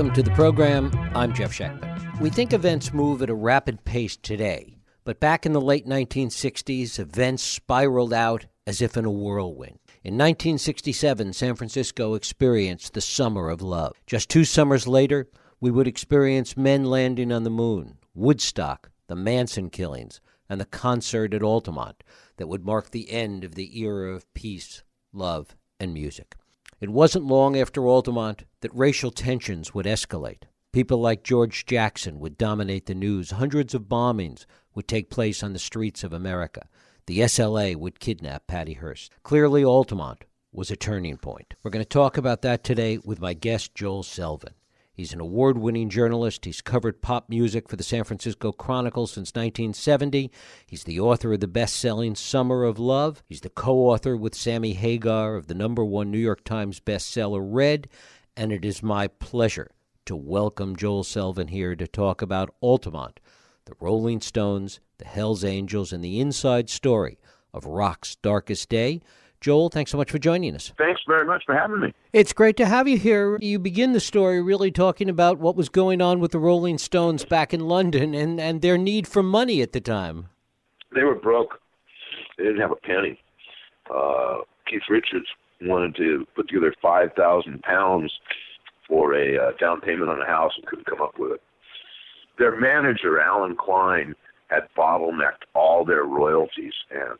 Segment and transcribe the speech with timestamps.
[0.00, 0.90] Welcome to the program.
[1.14, 2.20] I'm Jeff Schechtman.
[2.22, 6.98] We think events move at a rapid pace today, but back in the late 1960s,
[6.98, 9.78] events spiraled out as if in a whirlwind.
[10.02, 13.92] In 1967, San Francisco experienced the Summer of Love.
[14.06, 15.28] Just two summers later,
[15.60, 21.34] we would experience men landing on the moon, Woodstock, the Manson killings, and the concert
[21.34, 22.02] at Altamont
[22.38, 26.36] that would mark the end of the era of peace, love, and music.
[26.80, 30.44] It wasn't long after Altamont that racial tensions would escalate.
[30.72, 33.32] People like George Jackson would dominate the news.
[33.32, 36.68] Hundreds of bombings would take place on the streets of America.
[37.06, 39.12] The SLA would kidnap Patty Hearst.
[39.24, 41.54] Clearly, Altamont was a turning point.
[41.62, 44.54] We're going to talk about that today with my guest, Joel Selvin.
[45.00, 46.44] He's an award winning journalist.
[46.44, 50.30] He's covered pop music for the San Francisco Chronicle since 1970.
[50.66, 53.22] He's the author of the best selling Summer of Love.
[53.26, 57.40] He's the co author with Sammy Hagar of the number one New York Times bestseller
[57.42, 57.88] Red.
[58.36, 59.70] And it is my pleasure
[60.04, 63.20] to welcome Joel Selvin here to talk about Altamont,
[63.64, 67.18] the Rolling Stones, the Hells Angels, and the inside story
[67.54, 69.00] of rock's darkest day.
[69.40, 70.72] Joel, thanks so much for joining us.
[70.76, 71.94] Thanks very much for having me.
[72.12, 73.38] It's great to have you here.
[73.40, 77.24] You begin the story really talking about what was going on with the Rolling Stones
[77.24, 80.28] back in London and, and their need for money at the time.
[80.94, 81.58] They were broke.
[82.36, 83.18] They didn't have a penny.
[83.88, 85.26] Uh, Keith Richards
[85.62, 88.12] wanted to put together 5,000 pounds
[88.86, 91.42] for a uh, down payment on a house and couldn't come up with it.
[92.38, 94.14] Their manager, Allen Klein,
[94.48, 97.18] had bottlenecked all their royalties and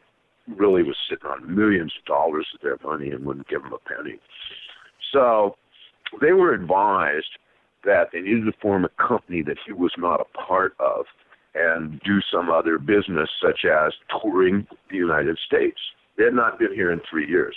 [0.57, 3.89] really was sitting on millions of dollars of their money and wouldn't give them a
[3.89, 4.19] penny.
[5.13, 5.57] So
[6.21, 7.39] they were advised
[7.85, 11.07] that they needed to form a company that he was not a part of
[11.55, 15.79] and do some other business, such as touring the United States.
[16.17, 17.57] They had not been here in three years.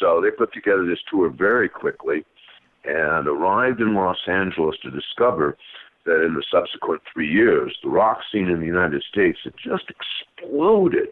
[0.00, 2.24] So they put together this tour very quickly
[2.84, 5.58] and arrived in Los Angeles to discover
[6.06, 9.84] that in the subsequent three years, the rock scene in the United States had just
[9.90, 11.08] exploded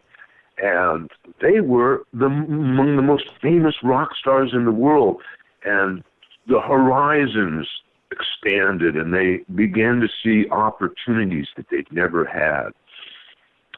[0.61, 1.09] and
[1.41, 5.21] they were the, among the most famous rock stars in the world.
[5.63, 6.03] And
[6.47, 7.67] the horizons
[8.11, 12.69] expanded, and they began to see opportunities that they'd never had.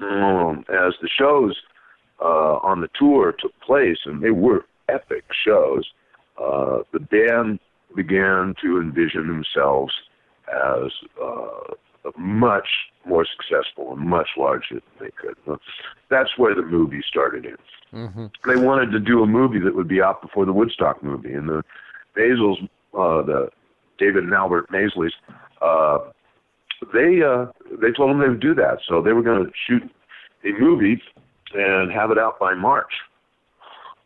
[0.02, 1.56] Um, as the shows
[2.22, 5.86] uh, on the tour took place, and they were epic shows,
[6.42, 7.60] uh, the band
[7.96, 9.94] began to envision themselves
[10.48, 10.92] as
[11.22, 11.74] uh,
[12.18, 12.68] much
[13.06, 15.60] more successful and much larger than they could.
[16.10, 17.58] That's where the movie started in.
[17.94, 18.26] Mm-hmm.
[18.48, 21.50] They wanted to do a movie that would be out before the Woodstock movie, and
[21.50, 21.64] the
[22.18, 22.64] Maysles,
[22.94, 23.50] uh, the
[23.98, 25.12] David and Albert Maysles,
[25.62, 26.12] uh,
[26.94, 27.46] they uh,
[27.80, 28.80] they told them they would do that.
[28.88, 29.84] So they were going to shoot
[30.44, 31.02] a movie
[31.54, 32.92] and have it out by March.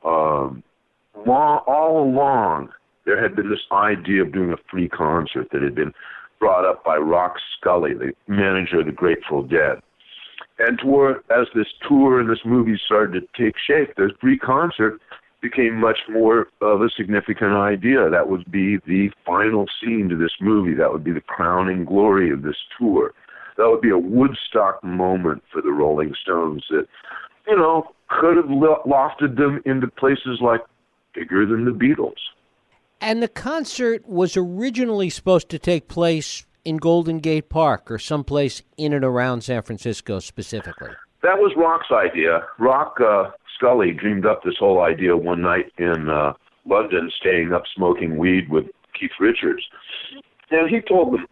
[0.03, 0.63] Um,
[1.25, 2.69] long, all along,
[3.05, 5.93] there had been this idea of doing a free concert that had been
[6.39, 9.81] brought up by Rock Scully, the manager of the Grateful Dead.
[10.59, 15.01] And toward, as this tour and this movie started to take shape, the free concert
[15.41, 18.09] became much more of a significant idea.
[18.09, 20.73] That would be the final scene to this movie.
[20.73, 23.13] That would be the crowning glory of this tour.
[23.57, 26.87] That would be a Woodstock moment for the Rolling Stones that,
[27.47, 30.61] you know, could have lofted them into places like
[31.13, 32.13] bigger than the Beatles.
[33.05, 38.63] And the concert was originally supposed to take place in Golden Gate Park or someplace
[38.77, 40.89] in and around San Francisco specifically.
[41.21, 42.47] That was Rock's idea.
[42.57, 46.33] Rock uh, Scully dreamed up this whole idea one night in uh,
[46.65, 48.65] London, staying up smoking weed with
[48.99, 49.61] Keith Richards.
[50.49, 51.27] And he told them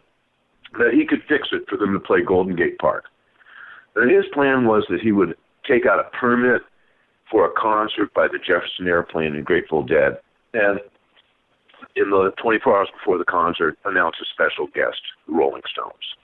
[0.77, 3.05] that he could fix it for them to play Golden Gate Park.
[3.95, 5.35] And his plan was that he would
[5.67, 6.61] take out a permit
[7.31, 10.19] for a concert by the Jefferson Airplane and Grateful Dead.
[10.53, 10.79] And
[11.95, 16.15] in the 24 hours before the concert, announced a special guest, the Rolling Stones.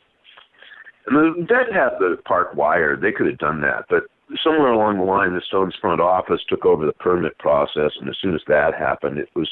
[1.07, 3.01] And the Dead had the park wired.
[3.01, 3.85] They could have done that.
[3.89, 4.03] But
[4.43, 7.91] somewhere along the line, the Stones front office took over the permit process.
[7.99, 9.49] And as soon as that happened, it was,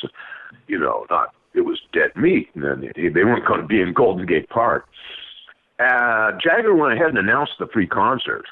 [0.68, 2.50] you know, not, it was dead meat.
[2.54, 4.86] And then they, they weren't going to be in Golden Gate Park.
[5.80, 8.46] Uh, Jagger went ahead and announced the free concert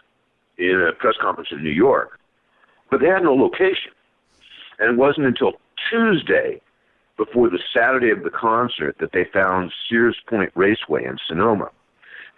[0.57, 2.19] in a press conference in New York.
[2.90, 3.92] But they had no location.
[4.80, 5.54] And it wasn't until
[5.90, 6.62] Tuesday
[7.18, 11.70] before the Saturday of the concert that they found Sears Point Raceway in Sonoma.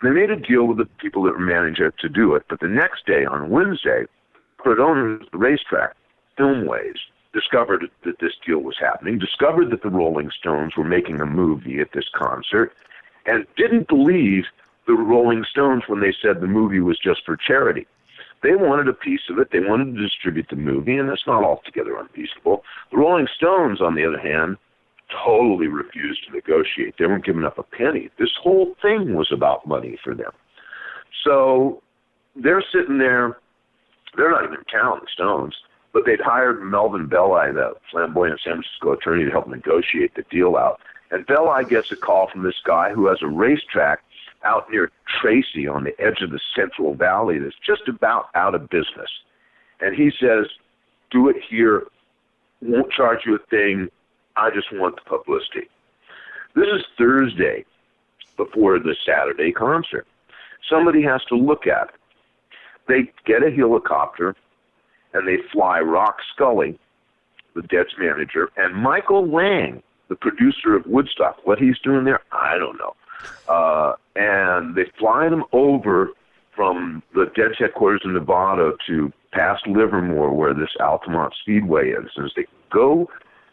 [0.03, 2.67] They made a deal with the people that were managing to do it, but the
[2.67, 4.05] next day, on Wednesday,
[4.57, 5.95] Cordona's the racetrack,
[6.37, 6.97] Filmways,
[7.33, 11.79] discovered that this deal was happening, discovered that the Rolling Stones were making a movie
[11.79, 12.73] at this concert,
[13.25, 14.45] and didn't believe
[14.85, 17.87] the Rolling Stones when they said the movie was just for charity.
[18.43, 19.49] They wanted a piece of it.
[19.51, 22.63] They wanted to distribute the movie, and that's not altogether unreasonable.
[22.91, 24.57] The Rolling Stones, on the other hand,
[25.25, 26.95] totally refused to negotiate.
[26.97, 28.09] They weren't giving up a penny.
[28.19, 30.31] This whole thing was about money for them.
[31.23, 31.81] So
[32.35, 33.37] they're sitting there.
[34.15, 35.55] They're not even counting Stones,
[35.93, 40.55] but they'd hired Melvin Belli, the flamboyant San Francisco attorney, to help negotiate the deal
[40.55, 40.79] out.
[41.11, 43.99] And Belli gets a call from this guy who has a racetrack
[44.43, 48.69] out near Tracy on the edge of the Central Valley that's just about out of
[48.69, 49.09] business.
[49.79, 50.47] And he says,
[51.11, 51.83] Do it here.
[52.61, 53.89] Won't charge you a thing.
[54.37, 55.67] I just want the publicity.
[56.55, 57.65] This is Thursday
[58.37, 60.05] before the Saturday concert.
[60.69, 61.95] Somebody has to look at it.
[62.87, 64.35] They get a helicopter
[65.13, 66.79] and they fly Rock Scully,
[67.55, 71.45] the Dead's manager, and Michael Lang, the producer of Woodstock.
[71.45, 72.95] What he's doing there, I don't know.
[73.49, 76.11] Uh, and they fly them over
[76.55, 82.09] from the Dead's headquarters in Nevada to past Livermore, where this Altamont Speedway is.
[82.15, 83.09] And as they go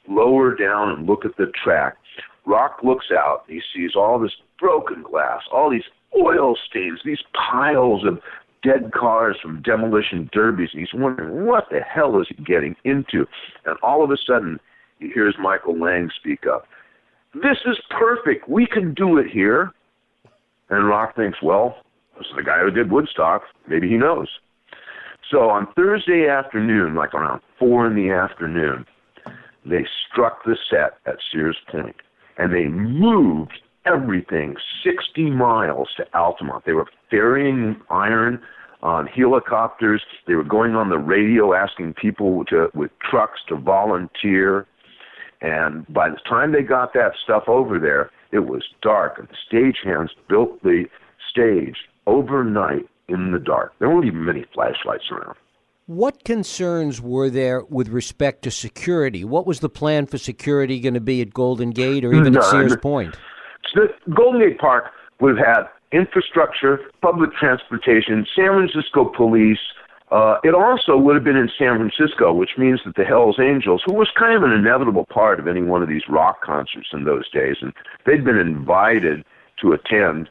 [0.09, 1.97] lower down and look at the track,
[2.47, 3.45] Rock looks out.
[3.49, 5.85] He sees all this broken glass, all these
[6.17, 8.21] oil stains, these piles of
[8.63, 13.27] dead cars from demolition derbies, and he's wondering what the hell is he getting into.
[13.67, 14.59] And all of a sudden,
[14.99, 16.67] he hears Michael Lang speak up.
[17.35, 18.49] This is perfect.
[18.49, 19.73] We can do it here.
[20.71, 21.77] And Rock thinks, well,
[22.17, 23.43] this is the guy who did Woodstock.
[23.69, 24.29] Maybe he knows.
[25.31, 28.87] So on Thursday afternoon, like around four in the afternoon,
[29.65, 31.97] they struck the set at Sears Point,
[32.37, 36.65] and they moved everything 60 miles to Altamont.
[36.65, 38.41] They were ferrying iron
[38.83, 40.03] on helicopters.
[40.27, 44.67] They were going on the radio asking people to, with trucks to volunteer.
[45.41, 49.37] And by the time they got that stuff over there, it was dark, and the
[49.51, 50.85] stagehands built the
[51.31, 51.77] stage
[52.07, 53.73] overnight in the dark.
[53.79, 55.37] There weren't even many flashlights around.
[55.87, 59.23] What concerns were there with respect to security?
[59.23, 62.43] What was the plan for security going to be at Golden Gate or even None.
[62.43, 63.17] at Sears Point?
[63.75, 64.85] the Golden Gate Park
[65.21, 69.59] would have had infrastructure, public transportation, San Francisco police.
[70.11, 73.83] Uh, it also would have been in San Francisco, which means that the Hells Angels,
[73.85, 77.05] who was kind of an inevitable part of any one of these rock concerts in
[77.05, 77.73] those days, and
[78.07, 79.25] they'd been invited
[79.61, 80.31] to attend.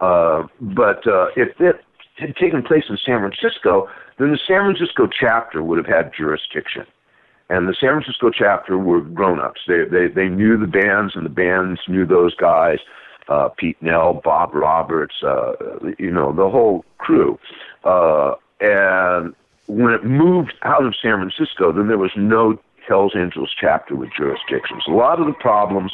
[0.00, 1.80] Uh, but uh, if it
[2.16, 3.88] had taken place in San Francisco,
[4.18, 6.86] then the San Francisco chapter would have had jurisdiction
[7.48, 9.60] and the San Francisco chapter were grown-ups.
[9.66, 12.78] They they they knew the bands, and the bands knew those guys.
[13.28, 15.52] Uh, Pete Knell, Bob Roberts, uh,
[15.98, 17.38] you know the whole crew.
[17.84, 19.34] Uh, and
[19.66, 24.10] when it moved out of San Francisco, then there was no Hells Angels chapter with
[24.16, 24.84] jurisdictions.
[24.88, 25.92] A lot of the problems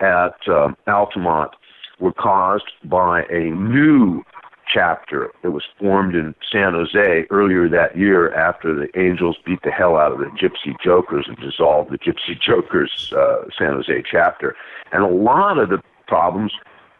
[0.00, 1.50] at uh, Altamont
[1.98, 4.24] were caused by a new
[4.72, 9.70] chapter that was formed in San Jose earlier that year after the Angels beat the
[9.70, 14.56] hell out of the Gypsy Jokers and dissolved the Gypsy Jokers uh, San Jose chapter.
[14.92, 16.52] And a lot of the problems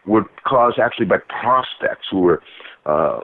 [0.06, 2.42] were caused actually by prospects who were
[2.86, 3.20] uh,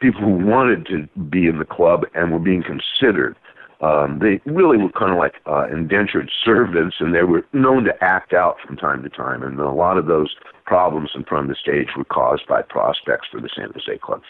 [0.00, 3.36] people who wanted to be in the club and were being considered.
[3.80, 8.04] Um, they really were kind of like uh, indentured servants, and they were known to
[8.04, 9.42] act out from time to time.
[9.42, 10.34] And a lot of those
[10.66, 14.22] problems in front of the stage were caused by prospects for the San Jose Club.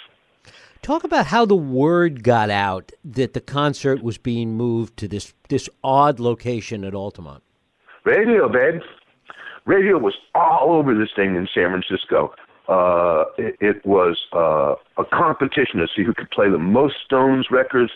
[0.82, 5.34] Talk about how the word got out that the concert was being moved to this
[5.48, 7.43] this odd location at Altamont.
[8.05, 8.81] Radio, babe.
[9.67, 12.32] Radio was all over this thing in San Francisco.
[12.67, 17.48] Uh, it, it was uh, a competition to see who could play the most Stones
[17.51, 17.91] records,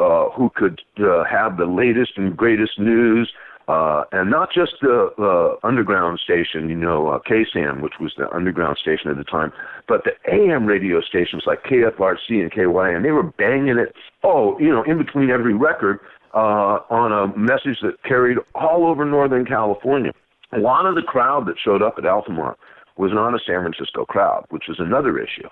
[0.00, 3.30] uh, who could uh, have the latest and greatest news,
[3.68, 8.28] uh, and not just the uh, underground station, you know, uh, KSAN, which was the
[8.34, 9.52] underground station at the time,
[9.86, 14.70] but the AM radio stations like KFRC and KYN, they were banging it, oh, you
[14.70, 16.00] know, in between every record
[16.34, 20.12] uh, on a message that carried all over Northern California.
[20.52, 22.58] A lot of the crowd that showed up at Altamont
[22.96, 25.48] was not a San Francisco crowd, which is another issue.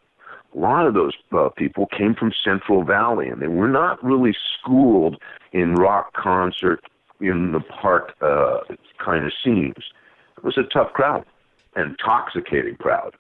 [0.55, 4.35] A lot of those uh, people came from Central Valley, and they were not really
[4.59, 5.21] schooled
[5.53, 6.81] in rock concert
[7.21, 8.59] in the park uh,
[9.05, 9.85] kind of scenes.
[10.37, 11.25] It was a tough crowd,
[11.77, 13.15] intoxicating crowd.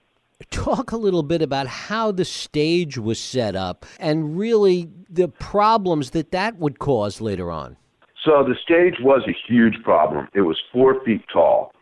[0.50, 6.10] Talk a little bit about how the stage was set up and really the problems
[6.10, 7.76] that that would cause later on.
[8.24, 10.28] So the stage was a huge problem.
[10.34, 11.72] It was four feet tall.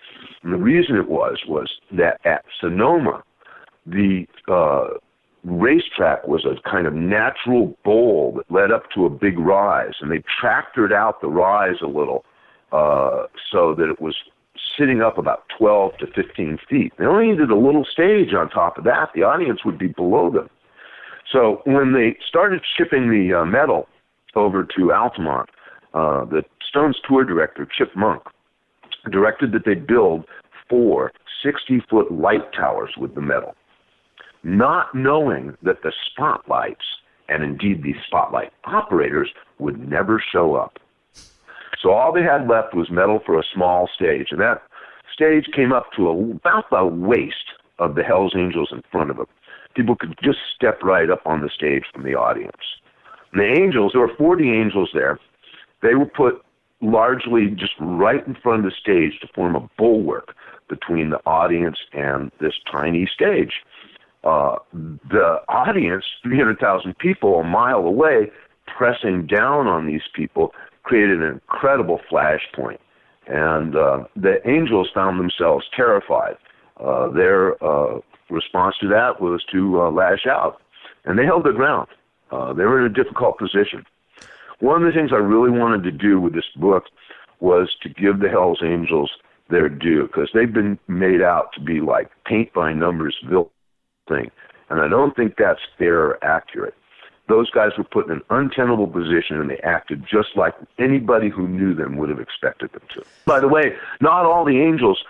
[0.42, 3.22] And the reason it was was that at Sonoma,
[3.84, 4.98] the uh,
[5.46, 10.10] racetrack was a kind of natural bowl that led up to a big rise, and
[10.10, 12.24] they tractored out the rise a little
[12.72, 14.16] uh, so that it was
[14.78, 16.92] sitting up about 12 to 15 feet.
[16.98, 19.10] They only needed a little stage on top of that.
[19.14, 20.48] The audience would be below them.
[21.32, 23.88] So when they started shipping the uh, metal
[24.34, 25.48] over to Altamont,
[25.94, 28.22] uh, the Stones tour director, Chip Monck,
[29.10, 30.24] directed that they build
[30.68, 31.12] four
[31.42, 33.54] 60 foot light towers with the metal,
[34.42, 36.84] not knowing that the spotlights,
[37.28, 40.78] and indeed the spotlight operators, would never show up.
[41.82, 44.62] So all they had left was metal for a small stage, and that
[45.12, 47.34] stage came up to about the waist
[47.78, 49.26] of the Hells Angels in front of them.
[49.74, 52.80] People could just step right up on the stage from the audience.
[53.32, 55.18] And the angels, there were 40 angels there.
[55.82, 56.42] They were put
[56.80, 60.34] largely just right in front of the stage to form a bulwark
[60.68, 63.52] between the audience and this tiny stage.
[64.26, 68.28] Uh, the audience, 300,000 people a mile away,
[68.66, 70.52] pressing down on these people,
[70.82, 72.78] created an incredible flashpoint.
[73.28, 76.36] And uh, the angels found themselves terrified.
[76.78, 80.60] Uh, their uh, response to that was to uh, lash out,
[81.04, 81.86] and they held their ground.
[82.32, 83.84] Uh, they were in a difficult position.
[84.58, 86.86] One of the things I really wanted to do with this book
[87.38, 89.10] was to give the Hells Angels
[89.50, 93.50] their due because they've been made out to be like paint by numbers villain
[94.08, 94.30] thing,
[94.70, 96.74] and I don't think that's fair or accurate.
[97.28, 101.48] Those guys were put in an untenable position and they acted just like anybody who
[101.48, 103.04] knew them would have expected them to.
[103.24, 105.02] By the way, not all the angels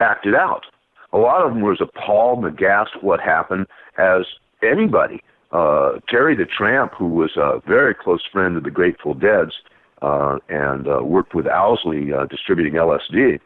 [0.00, 0.64] acted out.
[1.12, 4.22] A lot of them were as appalled and aghast what happened as
[4.62, 5.22] anybody.
[5.52, 9.52] Uh, Terry the Tramp, who was a very close friend of the Grateful Dead's
[10.00, 13.38] uh, and uh, worked with Owsley uh, distributing LSD,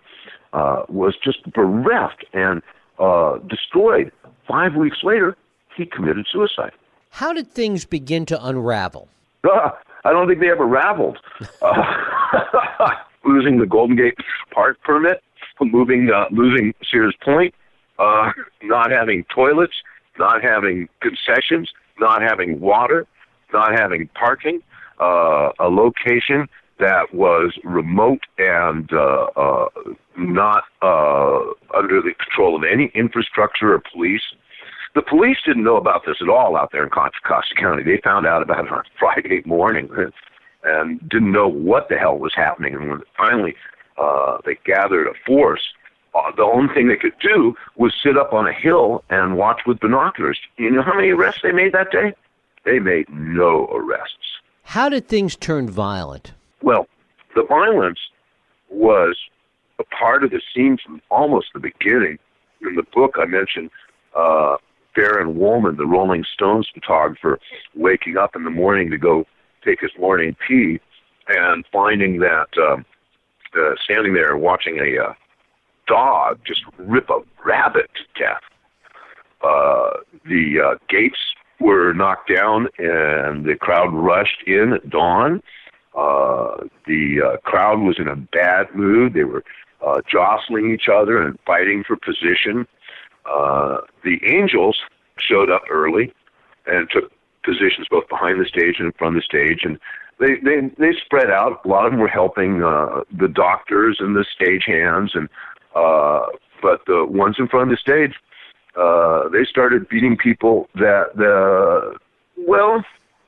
[0.53, 2.62] uh, was just bereft and
[2.99, 4.12] uh, destroyed.
[4.49, 5.37] Five weeks later,
[5.76, 6.73] he committed suicide.
[7.11, 9.09] How did things begin to unravel?
[9.45, 9.71] Uh,
[10.05, 11.19] I don't think they ever raveled.
[11.62, 11.83] Uh,
[13.25, 14.15] losing the Golden Gate
[14.53, 15.23] Park permit,
[15.61, 17.55] moving, uh, losing Sears Point,
[17.99, 18.31] uh,
[18.62, 19.73] not having toilets,
[20.19, 23.07] not having concessions, not having water,
[23.53, 24.61] not having parking,
[25.00, 29.68] uh, a location that was remote and uh, uh,
[30.18, 31.40] not uh,
[31.76, 34.23] under the control of any infrastructure or police.
[34.95, 37.83] The police didn't know about this at all out there in Contra Costa County.
[37.83, 39.88] They found out about it on Friday morning
[40.64, 42.75] and didn't know what the hell was happening.
[42.75, 43.54] And when finally
[43.99, 45.62] uh, they gathered a force,
[46.14, 49.62] uh, the only thing they could do was sit up on a hill and watch
[49.66, 50.38] with binoculars.
[50.56, 52.14] You know how many arrests they made that day?
[52.64, 54.16] They made no arrests.
[54.62, 56.33] How did things turn violent?
[56.62, 56.86] Well,
[57.34, 57.98] the violence
[58.70, 59.16] was
[59.78, 62.18] a part of the scene from almost the beginning.
[62.62, 63.70] In the book, I mentioned
[64.16, 64.56] uh,
[64.94, 67.38] Baron Wolman, the Rolling Stones photographer,
[67.75, 69.26] waking up in the morning to go
[69.64, 70.80] take his morning pee
[71.28, 72.84] and finding that um,
[73.56, 75.12] uh, standing there watching a uh,
[75.86, 78.42] dog just rip a rabbit to death.
[79.42, 79.90] Uh,
[80.25, 81.18] the uh, gates
[81.60, 85.42] were knocked down and the crowd rushed in at dawn.
[85.97, 89.15] Uh, the uh, crowd was in a bad mood.
[89.15, 89.43] They were
[89.85, 92.67] uh, jostling each other and fighting for position.
[93.25, 94.79] Uh, the Angels
[95.19, 96.12] showed up early
[96.67, 97.11] and took
[97.45, 99.79] positions both behind the stage and in front of the stage, and
[100.19, 101.65] they they they spread out.
[101.65, 105.29] A lot of them were helping uh, the doctors and the stage hands, and
[105.75, 106.26] uh,
[106.62, 108.15] but the ones in front of the stage,
[108.76, 111.97] uh, they started beating people that the
[112.47, 112.85] well,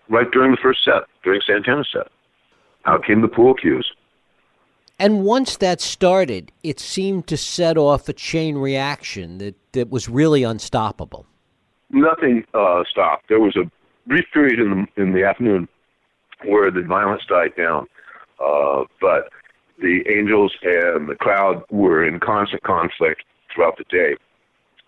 [0.09, 2.09] right during the first set, during Santana's set.
[2.89, 3.93] Out came the pool cues.
[4.99, 10.09] And once that started, it seemed to set off a chain reaction that, that was
[10.09, 11.27] really unstoppable.
[11.91, 13.29] Nothing uh, stopped.
[13.29, 13.71] There was a
[14.07, 15.69] brief period in the, in the afternoon
[16.47, 17.87] where the violence died down,
[18.43, 19.29] uh, but
[19.81, 23.23] the angels and the crowd were in constant conflict
[23.55, 24.17] throughout the day.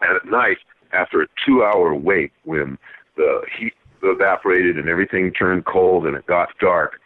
[0.00, 0.56] And at night,
[0.92, 2.78] after a two hour wait, when
[3.16, 6.98] the heat evaporated and everything turned cold and it got dark,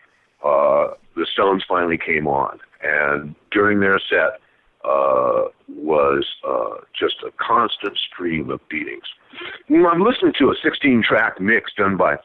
[0.44, 2.60] uh, the Stones finally came on.
[2.82, 4.40] And during their set
[4.84, 9.04] uh, was uh, just a constant stream of beatings.
[9.70, 12.16] I'm listening to a 16 track mix done by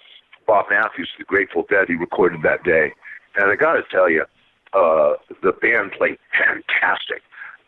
[0.46, 2.92] Bob Matthews, the Grateful Dead, he recorded that day.
[3.36, 4.26] And I got to tell you,
[4.74, 7.22] uh, the band played fantastic,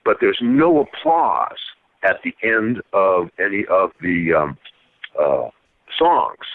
[0.03, 1.57] but there's no applause
[2.03, 4.57] at the end of any of the um,
[5.19, 5.49] uh,
[5.97, 6.45] songs.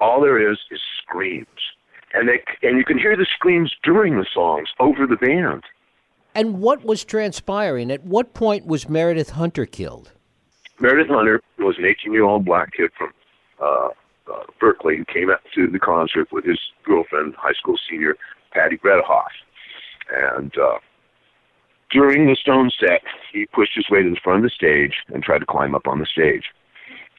[0.00, 1.46] All there is is screams,
[2.28, 5.64] and and you can hear the screams during the songs over the band.
[6.34, 7.90] And what was transpiring?
[7.90, 10.12] At what point was Meredith Hunter killed?
[10.78, 13.12] Meredith Hunter was an 18-year-old black kid from
[13.60, 13.88] uh,
[14.32, 18.16] uh, Berkeley who came out to the concert with his girlfriend, high school senior
[18.52, 19.24] Patty Bredehoft.
[20.14, 20.78] And uh,
[21.90, 25.22] during the Stone set, he pushed his way to the front of the stage and
[25.22, 26.44] tried to climb up on the stage.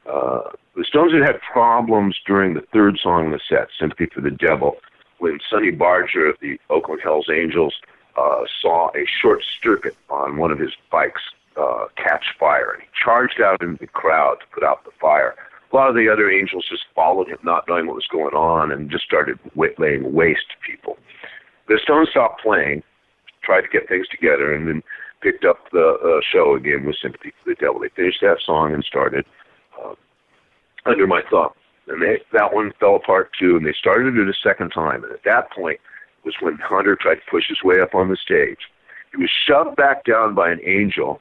[0.09, 4.21] Uh, the Stones had had problems during the third song in the set, Sympathy for
[4.21, 4.77] the Devil,
[5.19, 7.75] when Sonny Barger of the Oakland Hells Angels
[8.17, 11.21] uh, saw a short circuit on one of his bikes
[11.57, 15.35] uh, catch fire, and he charged out into the crowd to put out the fire.
[15.71, 18.71] A lot of the other angels just followed him, not knowing what was going on,
[18.71, 20.97] and just started laying waste to people.
[21.67, 22.81] The Stones stopped playing,
[23.43, 24.83] tried to get things together, and then
[25.21, 27.81] picked up the uh, show again with Sympathy for the Devil.
[27.81, 29.25] They finished that song and started
[29.79, 29.93] uh,
[30.85, 31.51] Under My Thumb.
[31.89, 35.03] And they, that one fell apart too, and they started it a second time.
[35.03, 35.79] And at that point
[36.23, 38.59] was when Hunter tried to push his way up on the stage.
[39.11, 41.19] He was shoved back down by an angel,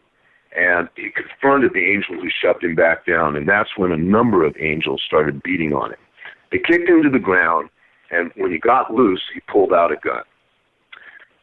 [0.55, 4.45] and he confronted the angel who shoved him back down, and that's when a number
[4.45, 5.99] of angels started beating on him.
[6.53, 7.71] They kicked him to the ground,
[8.11, 10.23] and when he got loose, he pulled out a gun.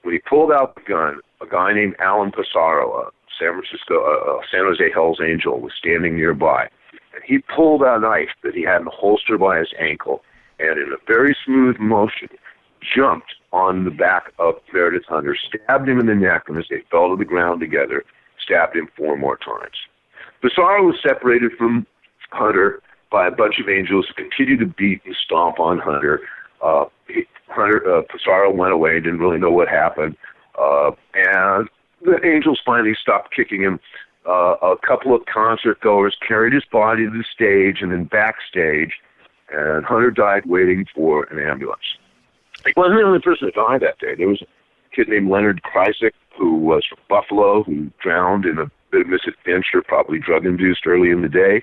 [0.04, 4.42] When he pulled out the gun, a guy named Alan Passaro, a San Francisco, uh,
[4.52, 6.70] San Jose Hell's Angel, was standing nearby,
[7.16, 10.22] and he pulled a knife that he had in a holster by his ankle,
[10.60, 12.28] and in a very smooth motion,
[12.96, 16.84] jumped on the back of Meredith Hunter, stabbed him in the neck, and as they
[16.92, 18.04] fell to the ground together,
[18.44, 19.76] stabbed him four more times.
[20.44, 21.88] Passaro was separated from
[22.32, 22.82] Hunter
[23.12, 26.22] by a bunch of angels who continued to beat and stomp on Hunter.
[26.62, 26.86] Uh,
[27.48, 30.18] Hunter uh, went away, didn't really know what happened,
[30.60, 31.70] uh, and
[32.02, 33.80] the angels finally stopped kicking him.
[34.28, 38.94] Uh, a couple of concert goers carried his body to the stage and then backstage,
[39.52, 41.98] and Hunter died waiting for an ambulance.
[42.66, 44.16] He wasn't the only person to die that day.
[44.16, 48.72] There was a kid named Leonard Kreisig who was from Buffalo who drowned in a
[48.92, 51.62] bit of misadventure, probably drug induced early in the day.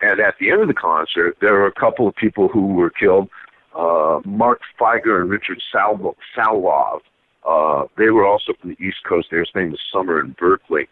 [0.00, 2.90] And at the end of the concert, there were a couple of people who were
[2.90, 3.28] killed.
[3.74, 7.00] Uh, Mark Feiger and Richard Sal- Salov.
[7.48, 9.28] Uh, they were also from the East Coast.
[9.30, 10.88] They were spending the summer in Berkeley.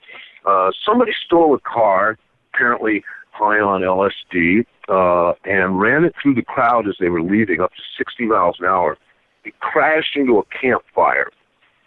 [0.46, 2.18] Uh, somebody stole a car,
[2.52, 7.60] apparently high on LSD, uh, and ran it through the crowd as they were leaving
[7.60, 8.96] up to 60 miles an hour.
[9.44, 11.30] It crashed into a campfire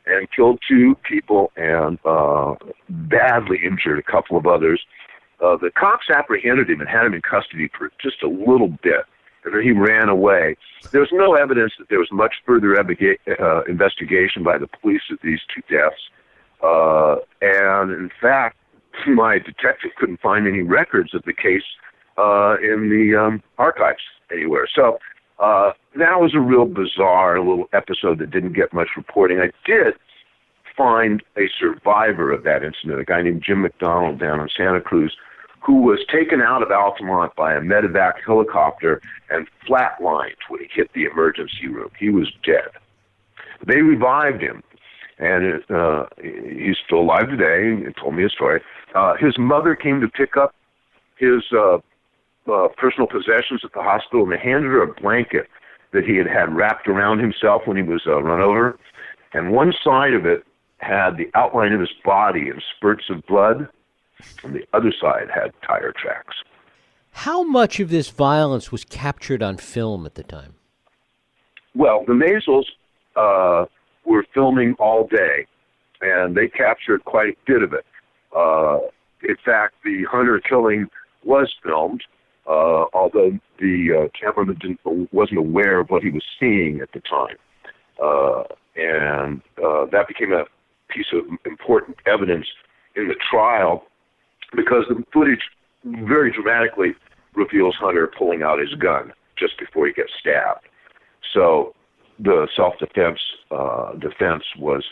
[0.05, 2.55] and killed two people and uh,
[2.89, 4.81] badly injured a couple of others.
[5.43, 9.05] Uh, the cops apprehended him and had him in custody for just a little bit.
[9.61, 10.55] He ran away.
[10.91, 15.19] There was no evidence that there was much further uh, investigation by the police of
[15.23, 16.01] these two deaths.
[16.61, 18.57] Uh, and in fact,
[19.07, 21.63] my detective couldn't find any records of the case
[22.17, 24.67] uh, in the um, archives anywhere.
[24.73, 24.99] So
[25.39, 29.39] uh, that was a real bizarre little episode that didn't get much reporting.
[29.39, 29.95] I did
[30.77, 35.15] find a survivor of that incident, a guy named Jim McDonald down in Santa Cruz,
[35.65, 40.91] who was taken out of Altamont by a medevac helicopter and flatlined when he hit
[40.93, 41.89] the emergency room.
[41.97, 42.67] He was dead.
[43.65, 44.61] They revived him,
[45.19, 47.85] and uh, he's still alive today.
[47.85, 48.61] He told me a story.
[48.93, 50.53] Uh, his mother came to pick up
[51.15, 51.77] his uh,
[52.51, 55.47] uh, personal possessions at the hospital, and they handed her a blanket
[55.93, 58.77] that he had had wrapped around himself when he was uh, run over,
[59.31, 60.43] and one side of it
[60.79, 63.69] had the outline of his body in spurts of blood,
[64.43, 66.35] and the other side had tire tracks.
[67.11, 70.55] How much of this violence was captured on film at the time?
[71.75, 72.65] Well, the Maysles
[73.15, 73.65] uh,
[74.05, 75.47] were filming all day,
[76.01, 77.85] and they captured quite a bit of it.
[78.35, 78.79] Uh,
[79.27, 80.87] in fact, the Hunter killing
[81.23, 82.03] was filmed,
[82.47, 86.99] uh, although the uh, cameraman didn't, wasn't aware of what he was seeing at the
[87.01, 87.37] time.
[88.03, 88.43] Uh,
[88.75, 90.45] and uh, that became a
[90.89, 92.47] piece of important evidence
[92.95, 93.85] in the trial
[94.55, 95.41] because the footage
[95.83, 96.95] very dramatically
[97.35, 100.67] reveals Hunter pulling out his gun just before he gets stabbed.
[101.33, 101.73] So
[102.19, 103.19] the self-defense
[103.51, 104.83] uh, defense was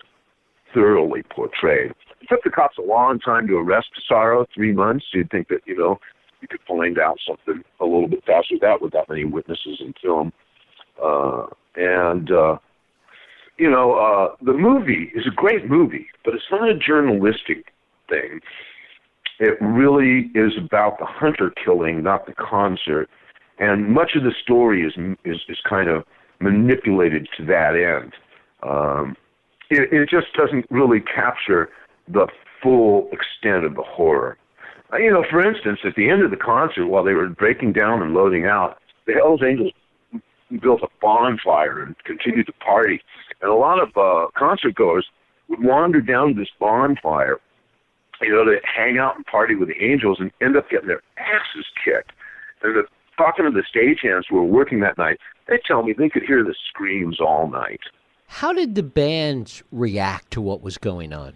[0.73, 1.91] thoroughly portrayed.
[2.21, 5.05] It took the cops a long time to arrest Passaro, three months.
[5.13, 5.99] You'd think that, you know,
[6.41, 9.93] you could find out something a little bit faster that with that many witnesses in
[10.01, 10.33] film.
[11.03, 12.57] Uh, and, uh,
[13.57, 17.71] you know, uh, the movie is a great movie, but it's not a journalistic
[18.09, 18.39] thing.
[19.41, 23.09] It really is about the hunter killing, not the concert.
[23.57, 24.93] And much of the story is
[25.25, 26.05] is, is kind of
[26.39, 28.13] manipulated to that end.
[28.61, 29.17] Um,
[29.71, 31.69] it, it just doesn't really capture
[32.07, 32.27] the
[32.61, 34.37] full extent of the horror.
[34.93, 37.73] Uh, you know, for instance, at the end of the concert, while they were breaking
[37.73, 38.77] down and loading out,
[39.07, 39.71] the Hells Angels
[40.61, 43.01] built a bonfire and continued to party.
[43.41, 45.07] And a lot of uh, concert goers
[45.47, 47.39] would wander down to this bonfire,
[48.21, 51.01] you know, to hang out and party with the Angels and end up getting their
[51.17, 52.11] asses kicked.
[52.63, 52.83] And the,
[53.17, 56.43] talking to the stagehands who were working that night, they tell me they could hear
[56.43, 57.81] the screams all night.
[58.27, 61.35] How did the bands react to what was going on?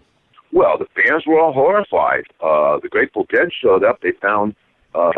[0.52, 2.24] Well, the fans were all horrified.
[2.40, 4.00] Uh, the Grateful Dead showed up.
[4.00, 4.54] They found
[4.94, 5.10] uh,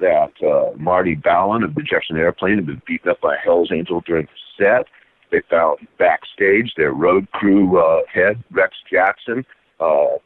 [0.00, 4.00] that uh, Marty Balin of the Jefferson Airplane had been beaten up by Hell's Angel
[4.06, 4.86] during the set.
[5.32, 9.44] They found backstage their road crew uh, head, Rex Jackson,
[9.80, 10.18] uh,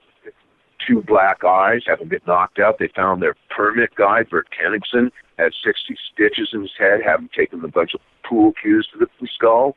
[0.86, 2.78] two black eyes, having been knocked out.
[2.78, 7.64] They found their permit guy, Bert Kanegson, had 60 stitches in his head, having taken
[7.64, 9.76] a bunch of pool cues to the skull.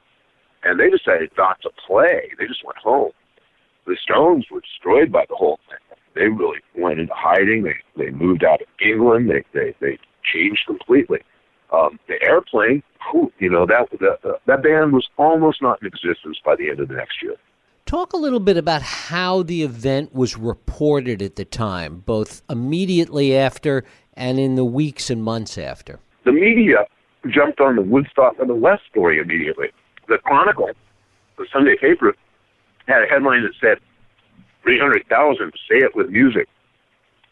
[0.63, 2.31] And they decided not to play.
[2.37, 3.11] They just went home.
[3.87, 5.97] The Stones were destroyed by the whole thing.
[6.13, 7.63] They really went into hiding.
[7.63, 9.29] They they moved out of England.
[9.29, 9.97] They they they
[10.31, 11.19] changed completely.
[11.71, 16.37] Um, the airplane, whew, you know that that that band was almost not in existence
[16.43, 17.35] by the end of the next year.
[17.91, 23.35] Talk a little bit about how the event was reported at the time, both immediately
[23.35, 25.99] after and in the weeks and months after.
[26.23, 26.85] The media
[27.27, 29.71] jumped on the Woodstock and the West story immediately.
[30.07, 30.69] The Chronicle,
[31.37, 32.15] the Sunday paper,
[32.87, 33.79] had a headline that said
[34.63, 36.47] 300,000 say it with music.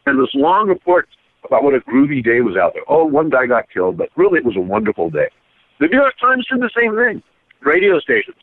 [0.08, 1.08] And this long report
[1.46, 2.84] about what a groovy day was out there.
[2.90, 5.30] Oh, one guy got killed, but really it was a wonderful day.
[5.80, 7.24] The New York Times did the same thing.
[7.62, 8.36] Radio stations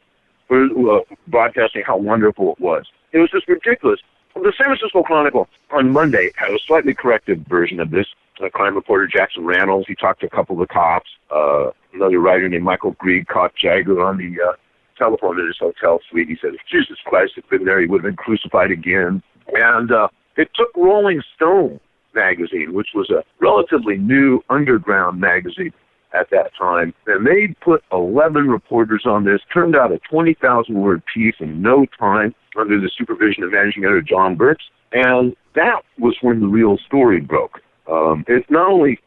[0.48, 2.86] were uh, broadcasting how wonderful it was.
[3.12, 4.00] It was just ridiculous.
[4.34, 8.06] The San Francisco Chronicle on Monday had a slightly corrected version of this.
[8.42, 11.08] A crime reporter Jackson Reynolds, he talked to a couple of the cops.
[11.30, 14.52] Uh, another writer named Michael Greig caught Jagger on the uh,
[14.98, 16.28] telephone in his hotel suite.
[16.28, 19.22] He said, if Jesus Christ had been there, he would have been crucified again.
[19.54, 21.80] And uh, it took Rolling Stone
[22.14, 25.72] magazine, which was a relatively new underground magazine
[26.14, 31.02] at that time, and they put 11 reporters on this, turned out a 20,000 word
[31.12, 36.16] piece in no time under the supervision of managing editor John Burks, and that was
[36.20, 37.60] when the real story broke.
[37.90, 38.98] Um, it not only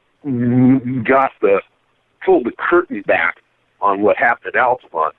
[1.04, 1.62] got the
[2.26, 3.38] pulled the curtain back
[3.82, 5.16] on what happened at Altamont,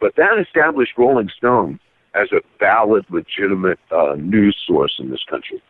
[0.00, 1.80] but that established Rolling Stone
[2.14, 5.62] as a valid, legitimate uh, news source in this country.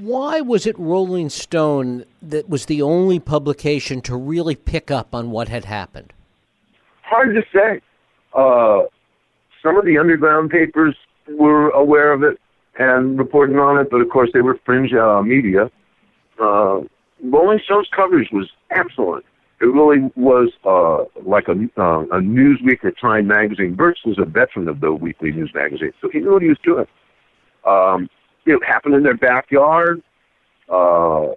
[0.00, 5.30] Why was it Rolling Stone that was the only publication to really pick up on
[5.30, 6.12] what had happened?
[7.02, 7.80] Hard to say.
[8.32, 8.84] Uh,
[9.62, 10.96] some of the underground papers
[11.28, 12.40] were aware of it
[12.78, 15.70] and reporting on it, but of course they were fringe uh, media.
[16.40, 16.80] Uh,
[17.22, 19.24] Rolling Stone's coverage was excellent
[19.60, 23.74] it really was uh, like a, uh, a Newsweek or Time magazine.
[23.74, 26.58] Burks was a veteran of the weekly news magazine, so he knew what he was
[26.62, 26.86] doing.
[27.66, 28.10] Um,
[28.46, 30.02] it happened in their backyard.
[30.70, 31.32] Uh,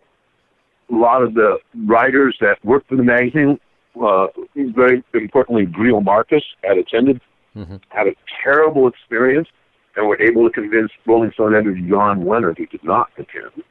[0.89, 3.59] a lot of the writers that worked for the magazine,
[4.01, 7.19] uh, very importantly, Greil Marcus, had attended,
[7.55, 7.77] mm-hmm.
[7.89, 9.47] had a terrible experience,
[9.95, 13.63] and were able to convince Rolling Stone editor Jan Wenner, who did not attend,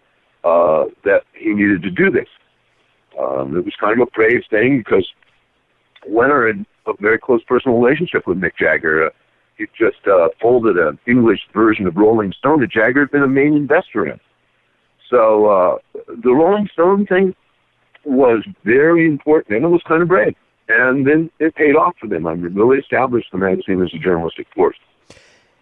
[0.44, 2.28] uh, that he needed to do this.
[3.18, 5.06] Um, it was kind of a brave thing because
[6.08, 9.06] Wenner had a very close personal relationship with Mick Jagger.
[9.06, 9.10] Uh,
[9.56, 13.28] he just uh, folded an English version of Rolling Stone that Jagger had been a
[13.28, 14.20] main investor in.
[15.08, 15.78] So uh,
[16.22, 17.34] the Rolling Stone thing
[18.04, 20.36] was very important, and it was kind of brave.
[20.68, 22.26] And then it paid off for them.
[22.26, 24.76] I mean, really established the magazine as a journalistic force.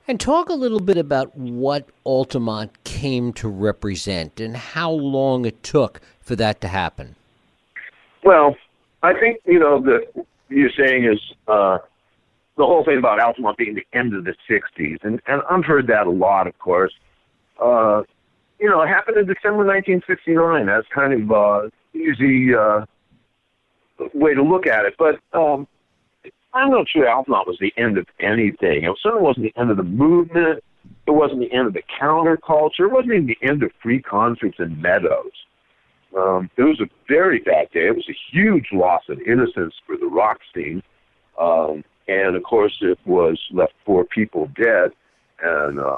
[0.07, 5.63] And talk a little bit about what Altamont came to represent and how long it
[5.63, 7.17] took for that to happen.
[8.23, 8.57] Well,
[9.03, 10.01] I think you know the
[10.49, 11.79] you're saying is uh,
[12.57, 15.87] the whole thing about Altamont being the end of the '60s, and and I've heard
[15.89, 16.93] that a lot, of course.
[17.61, 18.03] Uh,
[18.59, 20.67] you know, it happened in December 1969.
[20.67, 22.87] That's kind of uh, easy uh,
[24.15, 25.67] way to look at it, but um,
[26.55, 28.85] I'm not sure Altamont was the end of anything.
[28.85, 30.63] It certainly wasn't the end of the movement.
[31.07, 32.87] It wasn't the end of the counterculture.
[32.87, 35.33] It wasn't even the end of free concerts and meadows.
[36.17, 37.89] Um, it was a very bad day.
[37.89, 40.83] It was a huge loss of innocence for the rock scene.
[41.41, 44.93] Um, and of course, it was left four people dead
[45.43, 45.97] and uh,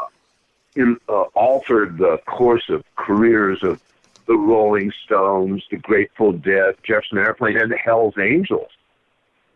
[0.75, 3.81] in, uh, altered the course of careers of
[4.27, 8.71] the Rolling Stones, the Grateful Dead, Jefferson Airplane, and the Hells Angels.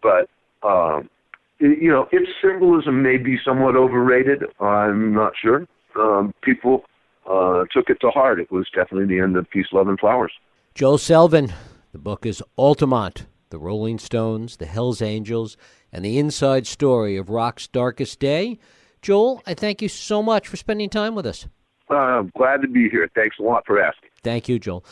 [0.02, 0.28] But,
[0.62, 1.10] um,
[1.58, 4.44] you know, its symbolism may be somewhat overrated.
[4.60, 5.66] I'm not sure.
[5.96, 6.84] Um, people
[7.28, 8.40] uh, took it to heart.
[8.40, 10.32] It was definitely the end of Peace, Love, and Flowers.
[10.74, 11.52] Joe Selvin.
[11.92, 15.56] The book is Altamont, The Rolling Stones, The Hells Angels,
[15.92, 18.58] and the inside story of rock's darkest day.
[19.02, 21.46] Joel, I thank you so much for spending time with us.
[21.90, 23.08] Uh, I'm glad to be here.
[23.14, 24.10] Thanks a lot for asking.
[24.22, 24.84] Thank you, Joel.